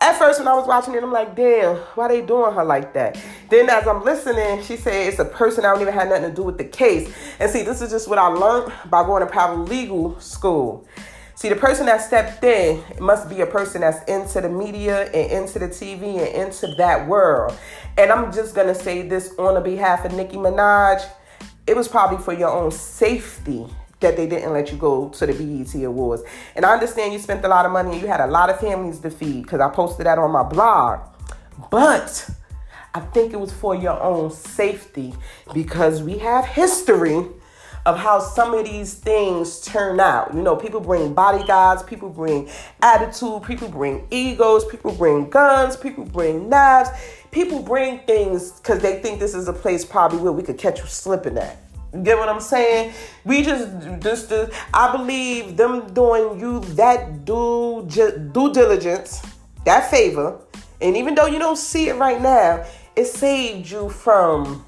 [0.00, 2.92] At first, when I was watching it, I'm like, damn, why they doing her like
[2.94, 3.16] that?
[3.48, 6.34] Then, as I'm listening, she said it's a person I don't even have nothing to
[6.34, 7.14] do with the case.
[7.38, 10.86] And see, this is just what I learned by going to paralegal school.
[11.36, 15.42] See, the person that stepped in must be a person that's into the media and
[15.42, 17.56] into the TV and into that world.
[17.96, 21.04] And I'm just gonna say this on the behalf of Nicki Minaj
[21.66, 23.66] it was probably for your own safety
[24.00, 26.22] that they didn't let you go to the BET Awards.
[26.56, 28.60] And I understand you spent a lot of money and you had a lot of
[28.60, 31.00] families to feed because I posted that on my blog.
[31.70, 32.28] But
[32.94, 35.14] I think it was for your own safety
[35.54, 37.26] because we have history
[37.84, 40.34] of how some of these things turn out.
[40.34, 42.48] You know, people bring bodyguards, people bring
[42.80, 46.90] attitude, people bring egos, people bring guns, people bring knives
[47.32, 50.78] people bring things because they think this is a place probably where we could catch
[50.78, 51.58] you slipping at.
[51.92, 52.92] You get what I'm saying?
[53.24, 53.68] We just
[54.00, 59.22] just just I believe them doing you that due due diligence,
[59.64, 60.38] that favor,
[60.80, 62.64] and even though you don't see it right now,
[62.94, 64.64] it saved you from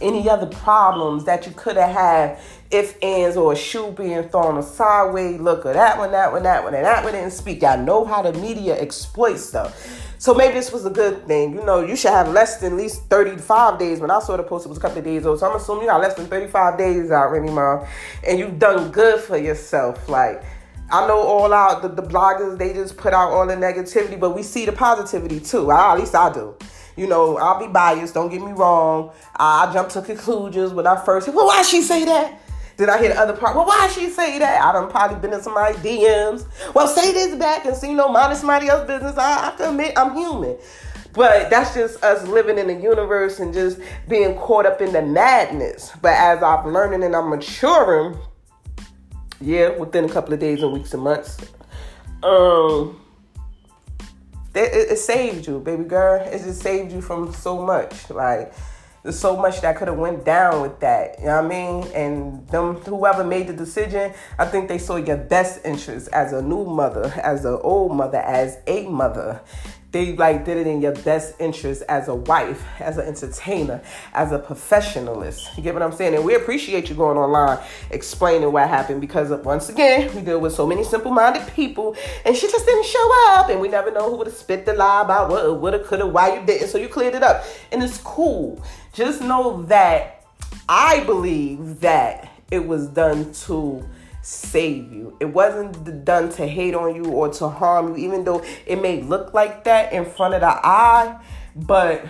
[0.00, 2.38] any other problems that you could have had
[2.70, 6.42] if ands or a shoe being thrown a sideways look at that one, that one,
[6.42, 7.62] that one, and that one didn't speak.
[7.62, 10.07] Y'all know how the media exploits stuff.
[10.18, 11.54] So maybe this was a good thing.
[11.54, 14.00] You know, you should have less than at least 35 days.
[14.00, 15.38] When I saw the post, it was a couple of days old.
[15.38, 17.86] So I'm assuming you got less than 35 days out, Remy Ma.
[18.26, 20.08] And you've done good for yourself.
[20.08, 20.42] Like,
[20.90, 24.34] I know all out the, the bloggers, they just put out all the negativity, but
[24.34, 25.70] we see the positivity too.
[25.70, 26.56] I, at least I do.
[26.96, 29.12] You know, I'll be biased, don't get me wrong.
[29.36, 32.40] I, I jump to conclusions when I first, well, why she say that?
[32.78, 34.62] Then I hear the other part, well, why she say that?
[34.62, 36.46] I done probably been in somebody's DMs.
[36.74, 39.18] Well, say this back and see, you know, mind somebody else's business.
[39.18, 40.56] I, I can admit I'm human.
[41.12, 45.02] But that's just us living in the universe and just being caught up in the
[45.02, 45.90] madness.
[46.00, 48.16] But as I'm learning and I'm maturing,
[49.40, 51.36] yeah, within a couple of days and weeks and months,
[52.22, 53.00] um,
[54.54, 56.22] it, it saved you, baby girl.
[56.22, 58.08] It just saved you from so much.
[58.08, 58.52] Like,
[59.08, 61.18] there's so much that could have went down with that.
[61.18, 61.90] You know what I mean?
[61.94, 66.42] And them whoever made the decision, I think they saw your best interest as a
[66.42, 69.40] new mother, as an old mother, as a mother.
[69.90, 73.80] They like did it in your best interest as a wife, as an entertainer,
[74.12, 75.56] as a professionalist.
[75.56, 76.14] You get what I'm saying?
[76.14, 77.58] And we appreciate you going online
[77.90, 82.46] explaining what happened because once again, we deal with so many simple-minded people, and she
[82.46, 85.30] just didn't show up, and we never know who would have spit the lie about
[85.30, 86.68] what woulda, coulda, why you didn't.
[86.68, 88.62] So you cleared it up, and it's cool.
[88.92, 90.24] Just know that
[90.68, 93.88] I believe that it was done to
[94.22, 95.16] save you.
[95.20, 99.00] It wasn't done to hate on you or to harm you, even though it may
[99.02, 101.18] look like that in front of the eye.
[101.56, 102.04] But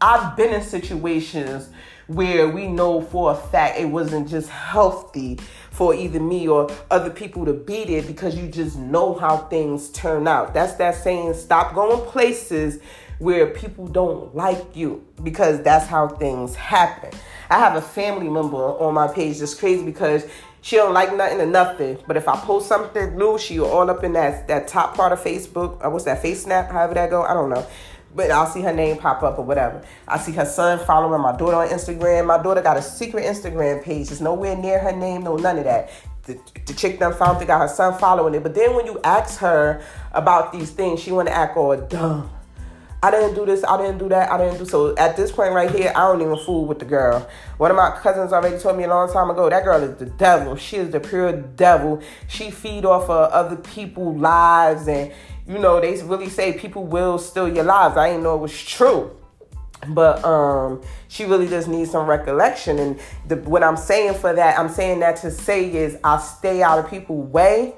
[0.00, 1.68] I've been in situations
[2.06, 5.38] where we know for a fact it wasn't just healthy
[5.70, 9.90] for either me or other people to be there because you just know how things
[9.90, 10.54] turn out.
[10.54, 12.80] That's that saying, stop going places
[13.18, 17.10] where people don't like you because that's how things happen.
[17.50, 20.26] I have a family member on my page that's crazy because
[20.60, 21.98] she don't like nothing or nothing.
[22.06, 25.20] But if I post something new, she all up in that that top part of
[25.20, 25.84] Facebook.
[25.84, 26.22] Uh, what's that?
[26.22, 27.22] Face Snap, however that go.
[27.22, 27.66] I don't know.
[28.14, 29.82] But I'll see her name pop up or whatever.
[30.06, 32.26] I see her son following my daughter on Instagram.
[32.26, 34.10] My daughter got a secret Instagram page.
[34.10, 35.90] It's nowhere near her name, no none of that.
[36.24, 38.42] The, the chick done found it, got her son following it.
[38.42, 42.30] But then when you ask her about these things, she want to act all dumb
[43.00, 44.96] I didn't do this, I didn't do that, I didn't do so.
[44.96, 47.28] At this point right here, I don't even fool with the girl.
[47.56, 50.06] One of my cousins already told me a long time ago, that girl is the
[50.06, 50.56] devil.
[50.56, 52.02] She is the pure devil.
[52.26, 55.12] She feed off of other people's lives and
[55.46, 57.96] you know, they really say people will steal your lives.
[57.96, 59.16] I didn't know it was true.
[59.86, 62.80] But um she really just needs some recollection.
[62.80, 66.62] And the, what I'm saying for that, I'm saying that to say is I stay
[66.62, 67.74] out of people's way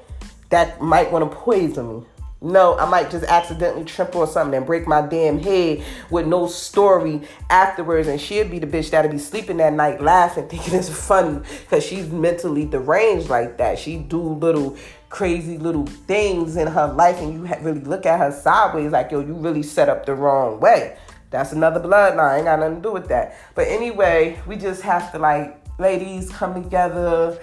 [0.49, 2.07] that might want to poison me.
[2.43, 6.47] No, I might just accidentally trip on something and break my damn head with no
[6.47, 8.09] story afterwards.
[8.09, 11.85] And she'll be the bitch that'll be sleeping that night laughing, thinking it's funny because
[11.85, 13.79] she's mentally deranged like that.
[13.79, 14.79] She do little
[15.11, 19.21] crazy little things in her life, and you really look at her sideways like, yo,
[19.21, 20.97] you really set up the wrong way.
[21.31, 22.19] That's another bloodline.
[22.19, 23.37] I ain't got nothing to do with that.
[23.55, 27.39] But anyway, we just have to like, ladies, come together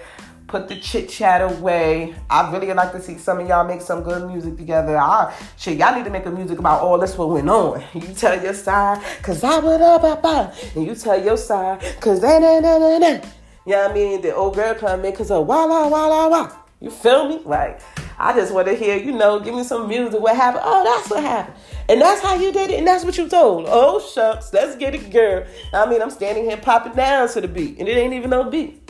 [0.48, 2.14] put the chit chat away.
[2.28, 4.98] I really like to see some of y'all make some good music together.
[4.98, 7.84] I shit, y'all need to make a music about all this what went on.
[7.94, 10.54] You tell your side, cause I would up, up, up.
[10.74, 13.28] And you tell your side, cause da da da da da.
[13.66, 14.20] You know what I mean?
[14.22, 16.64] The old girl come in cause of walla walla walla.
[16.80, 17.40] You feel me?
[17.44, 17.80] Like,
[18.18, 20.20] I just want to hear, you know, give me some music.
[20.20, 20.62] What happened?
[20.64, 21.56] Oh, that's what happened.
[21.88, 22.78] And that's how you did it.
[22.78, 23.66] And that's what you told.
[23.68, 24.52] Oh, shucks.
[24.52, 25.44] Let's get it, girl.
[25.72, 27.80] I mean, I'm standing here popping down to the beat.
[27.80, 28.88] And it ain't even no beat.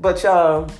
[0.00, 0.70] But, y'all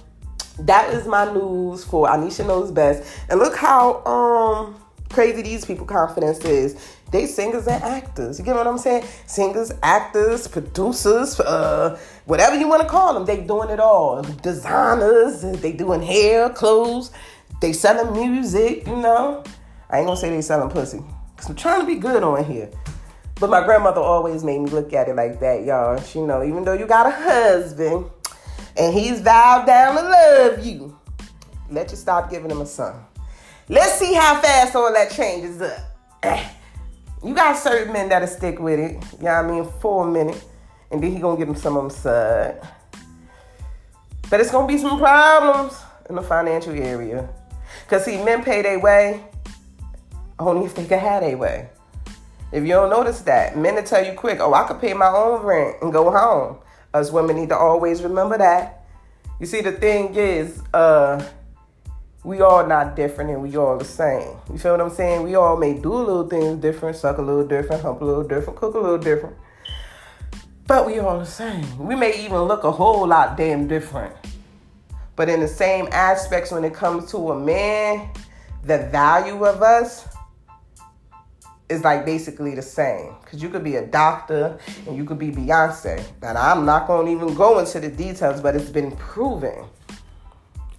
[0.60, 3.08] that is my news for Ineshia Knows Best.
[3.28, 4.76] And look how um
[5.10, 6.96] crazy these people confidence is.
[7.10, 8.38] They singers and actors.
[8.38, 9.06] You get what I'm saying?
[9.26, 13.24] Singers, actors, producers, uh, whatever you want to call them.
[13.24, 14.22] They doing it all.
[14.42, 15.40] Designers.
[15.60, 17.10] They doing hair, clothes.
[17.62, 18.86] They selling music.
[18.86, 19.42] You know.
[19.88, 21.02] I ain't gonna say they selling pussy.
[21.36, 22.68] Cause I'm trying to be good on here.
[23.40, 26.00] But my grandmother always made me look at it like that, y'all.
[26.02, 28.06] She know, even though you got a husband,
[28.78, 30.96] and he's vowed down to love you,
[31.70, 32.94] let you stop giving him a son.
[33.68, 36.40] Let's see how fast all that changes up.
[37.24, 40.08] You got certain men that'll stick with it, you know what I mean, for a
[40.08, 40.40] minute,
[40.92, 42.60] and then he gonna give him some of them side.
[44.30, 45.76] But it's gonna be some problems
[46.08, 47.28] in the financial area.
[47.88, 49.24] Cause see, men pay their way
[50.38, 51.68] only if they can have their way.
[52.52, 55.08] If you don't notice that, men will tell you quick, oh, I could pay my
[55.08, 56.58] own rent and go home.
[56.94, 58.86] Us women need to always remember that.
[59.40, 61.24] You see, the thing is, uh,
[62.24, 64.36] we all not different and we all the same.
[64.50, 65.22] You feel what I'm saying?
[65.22, 68.58] We all may do little things different, suck a little different, hump a little different,
[68.58, 69.36] cook a little different.
[70.66, 71.78] But we all the same.
[71.78, 74.14] We may even look a whole lot damn different.
[75.16, 78.10] But in the same aspects, when it comes to a man,
[78.64, 80.06] the value of us,
[81.68, 83.14] is like basically the same.
[83.24, 86.02] Cause you could be a doctor and you could be Beyonce.
[86.22, 89.64] And I'm not gonna even go into the details, but it's been proven.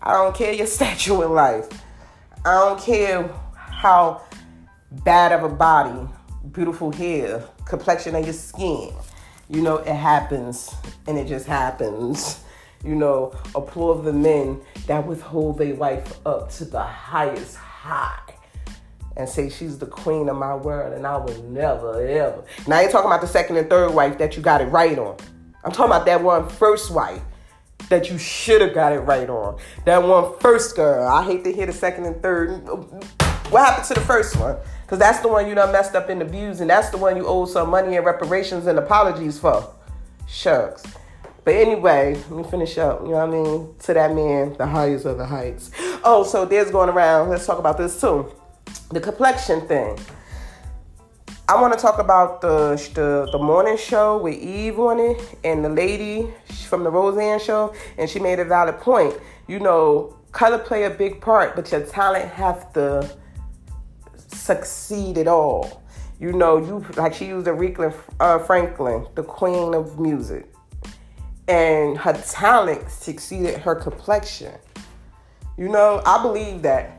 [0.02, 1.68] I don't care your stature in life.
[2.46, 4.24] I don't care how
[5.04, 6.08] bad of a body,
[6.52, 8.94] beautiful hair, complexion of your skin.
[9.50, 10.74] You know, it happens
[11.08, 12.44] and it just happens.
[12.84, 18.39] You know, applaud the men that withhold their wife up to the highest high
[19.20, 22.44] and say she's the queen of my world and I will never ever.
[22.68, 25.18] Now ain't talking about the second and third wife that you got it right on.
[25.64, 27.22] I'm talking about that one first wife
[27.90, 29.60] that you should have got it right on.
[29.86, 31.06] That one first girl.
[31.06, 32.62] I hate to hear the second and third.
[33.50, 34.56] What happened to the first one?
[34.84, 37.18] Because that's the one you done messed up in the views, and that's the one
[37.18, 39.74] you owe some money and reparations and apologies for.
[40.28, 40.84] Shucks.
[41.44, 43.02] But anyway, let me finish up.
[43.02, 43.76] You know what I mean?
[43.80, 45.72] To that man, the highest of the heights.
[46.04, 47.30] Oh, so there's going around.
[47.30, 48.32] Let's talk about this too.
[48.92, 49.98] The complexion thing.
[51.48, 55.66] I want to talk about the, the the morning show with Eve on it and
[55.66, 56.32] the lady
[56.68, 59.16] from the Roseanne show, and she made a valid point.
[59.48, 63.10] You know, color play a big part, but your talent have to
[64.28, 65.82] succeed at all.
[66.20, 70.54] You know, you like she used Aretha uh, Franklin, the queen of music,
[71.48, 74.54] and her talent succeeded her complexion.
[75.58, 76.99] You know, I believe that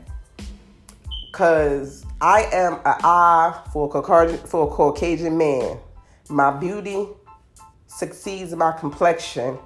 [1.31, 5.77] because I am an eye for a Caucasian, for a Caucasian man.
[6.29, 7.07] My beauty
[7.87, 9.57] succeeds my complexion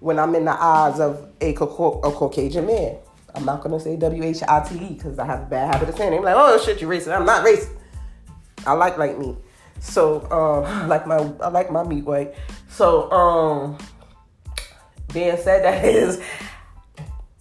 [0.00, 2.98] when I'm in the eyes of a, a Caucasian man.
[3.34, 5.88] I'm not gonna say W H I T E because I have a bad habit
[5.88, 6.18] of saying it.
[6.18, 7.16] I'm like, oh shit, you racist.
[7.16, 7.74] I'm not racist.
[8.66, 9.36] I like light meat.
[9.80, 12.34] So um, like my I like my meat white.
[12.68, 13.78] So um,
[15.12, 16.22] being said, that is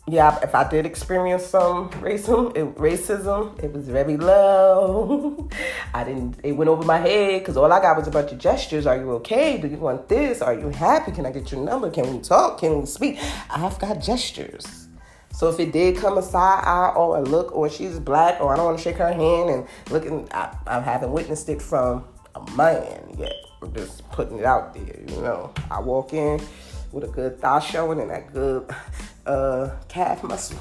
[0.06, 5.50] yeah, if I did experience some racism, it, racism, it was very low.
[5.94, 6.40] I didn't.
[6.44, 8.86] It went over my head because all I got was a bunch of gestures.
[8.86, 9.58] Are you okay?
[9.58, 10.42] Do you want this?
[10.42, 11.14] Are you happy?
[11.14, 11.90] Can I get your number?
[11.90, 12.60] Can we talk?
[12.60, 13.18] Can we speak?
[13.50, 14.90] I've got gestures.
[15.32, 18.54] So if it did come a side eye or a look, or she's black, or
[18.54, 22.04] I don't want to shake her hand and looking, I, I haven't witnessed it from
[22.36, 23.34] a man yet.
[23.62, 25.00] I'm just putting it out there.
[25.08, 26.42] You know, I walk in
[26.92, 28.70] with a good thigh showing and that good
[29.26, 30.60] uh, calf muscle,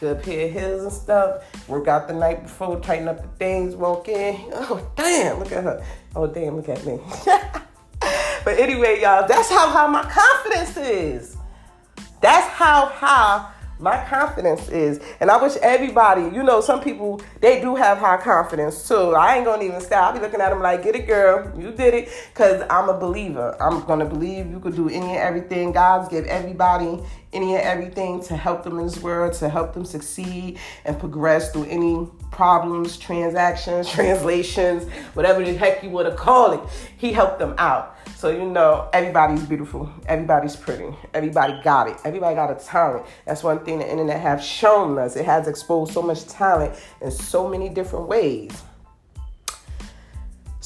[0.00, 1.68] good pair of heels and stuff.
[1.68, 4.36] Work out the night before, tighten up the things, walk in.
[4.52, 5.84] Oh damn, look at her.
[6.14, 6.98] Oh damn, look at me.
[8.44, 11.36] but anyway, y'all, that's how high my confidence is.
[12.20, 15.00] That's how high my confidence is.
[15.20, 19.14] And I wish everybody, you know, some people, they do have high confidence too.
[19.14, 20.04] I ain't gonna even stop.
[20.04, 21.52] I'll be looking at them like, get it, girl.
[21.58, 22.08] You did it.
[22.32, 23.56] Because I'm a believer.
[23.60, 25.72] I'm gonna believe you could do any and everything.
[25.72, 27.02] God's give everybody
[27.36, 31.52] any and everything to help them in this world, to help them succeed and progress
[31.52, 36.60] through any problems, transactions, translations, whatever the heck you want to call it.
[36.96, 37.96] He helped them out.
[38.16, 43.04] So you know, everybody's beautiful, everybody's pretty, everybody got it, everybody got a talent.
[43.26, 45.16] That's one thing the internet have shown us.
[45.16, 48.62] It has exposed so much talent in so many different ways.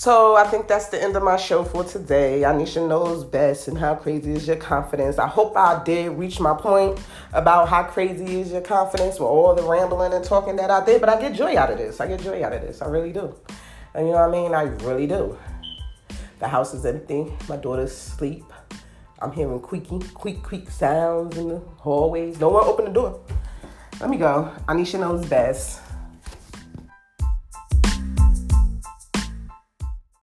[0.01, 2.41] So I think that's the end of my show for today.
[2.41, 5.19] Ineshia knows best and how crazy is your confidence.
[5.19, 6.99] I hope I did reach my point
[7.35, 11.03] about how crazy is your confidence with all the rambling and talking that I did,
[11.03, 12.01] but I get joy out of this.
[12.01, 12.81] I get joy out of this.
[12.81, 13.35] I really do.
[13.93, 14.55] And you know what I mean?
[14.55, 15.39] I really do.
[16.39, 17.31] The house is empty.
[17.47, 18.45] My daughter's asleep.
[19.19, 22.41] I'm hearing creaking, creak, creak sounds in the hallways.
[22.41, 23.21] No one open the door.
[24.01, 24.51] Let me go.
[24.67, 25.83] Ineshia knows best.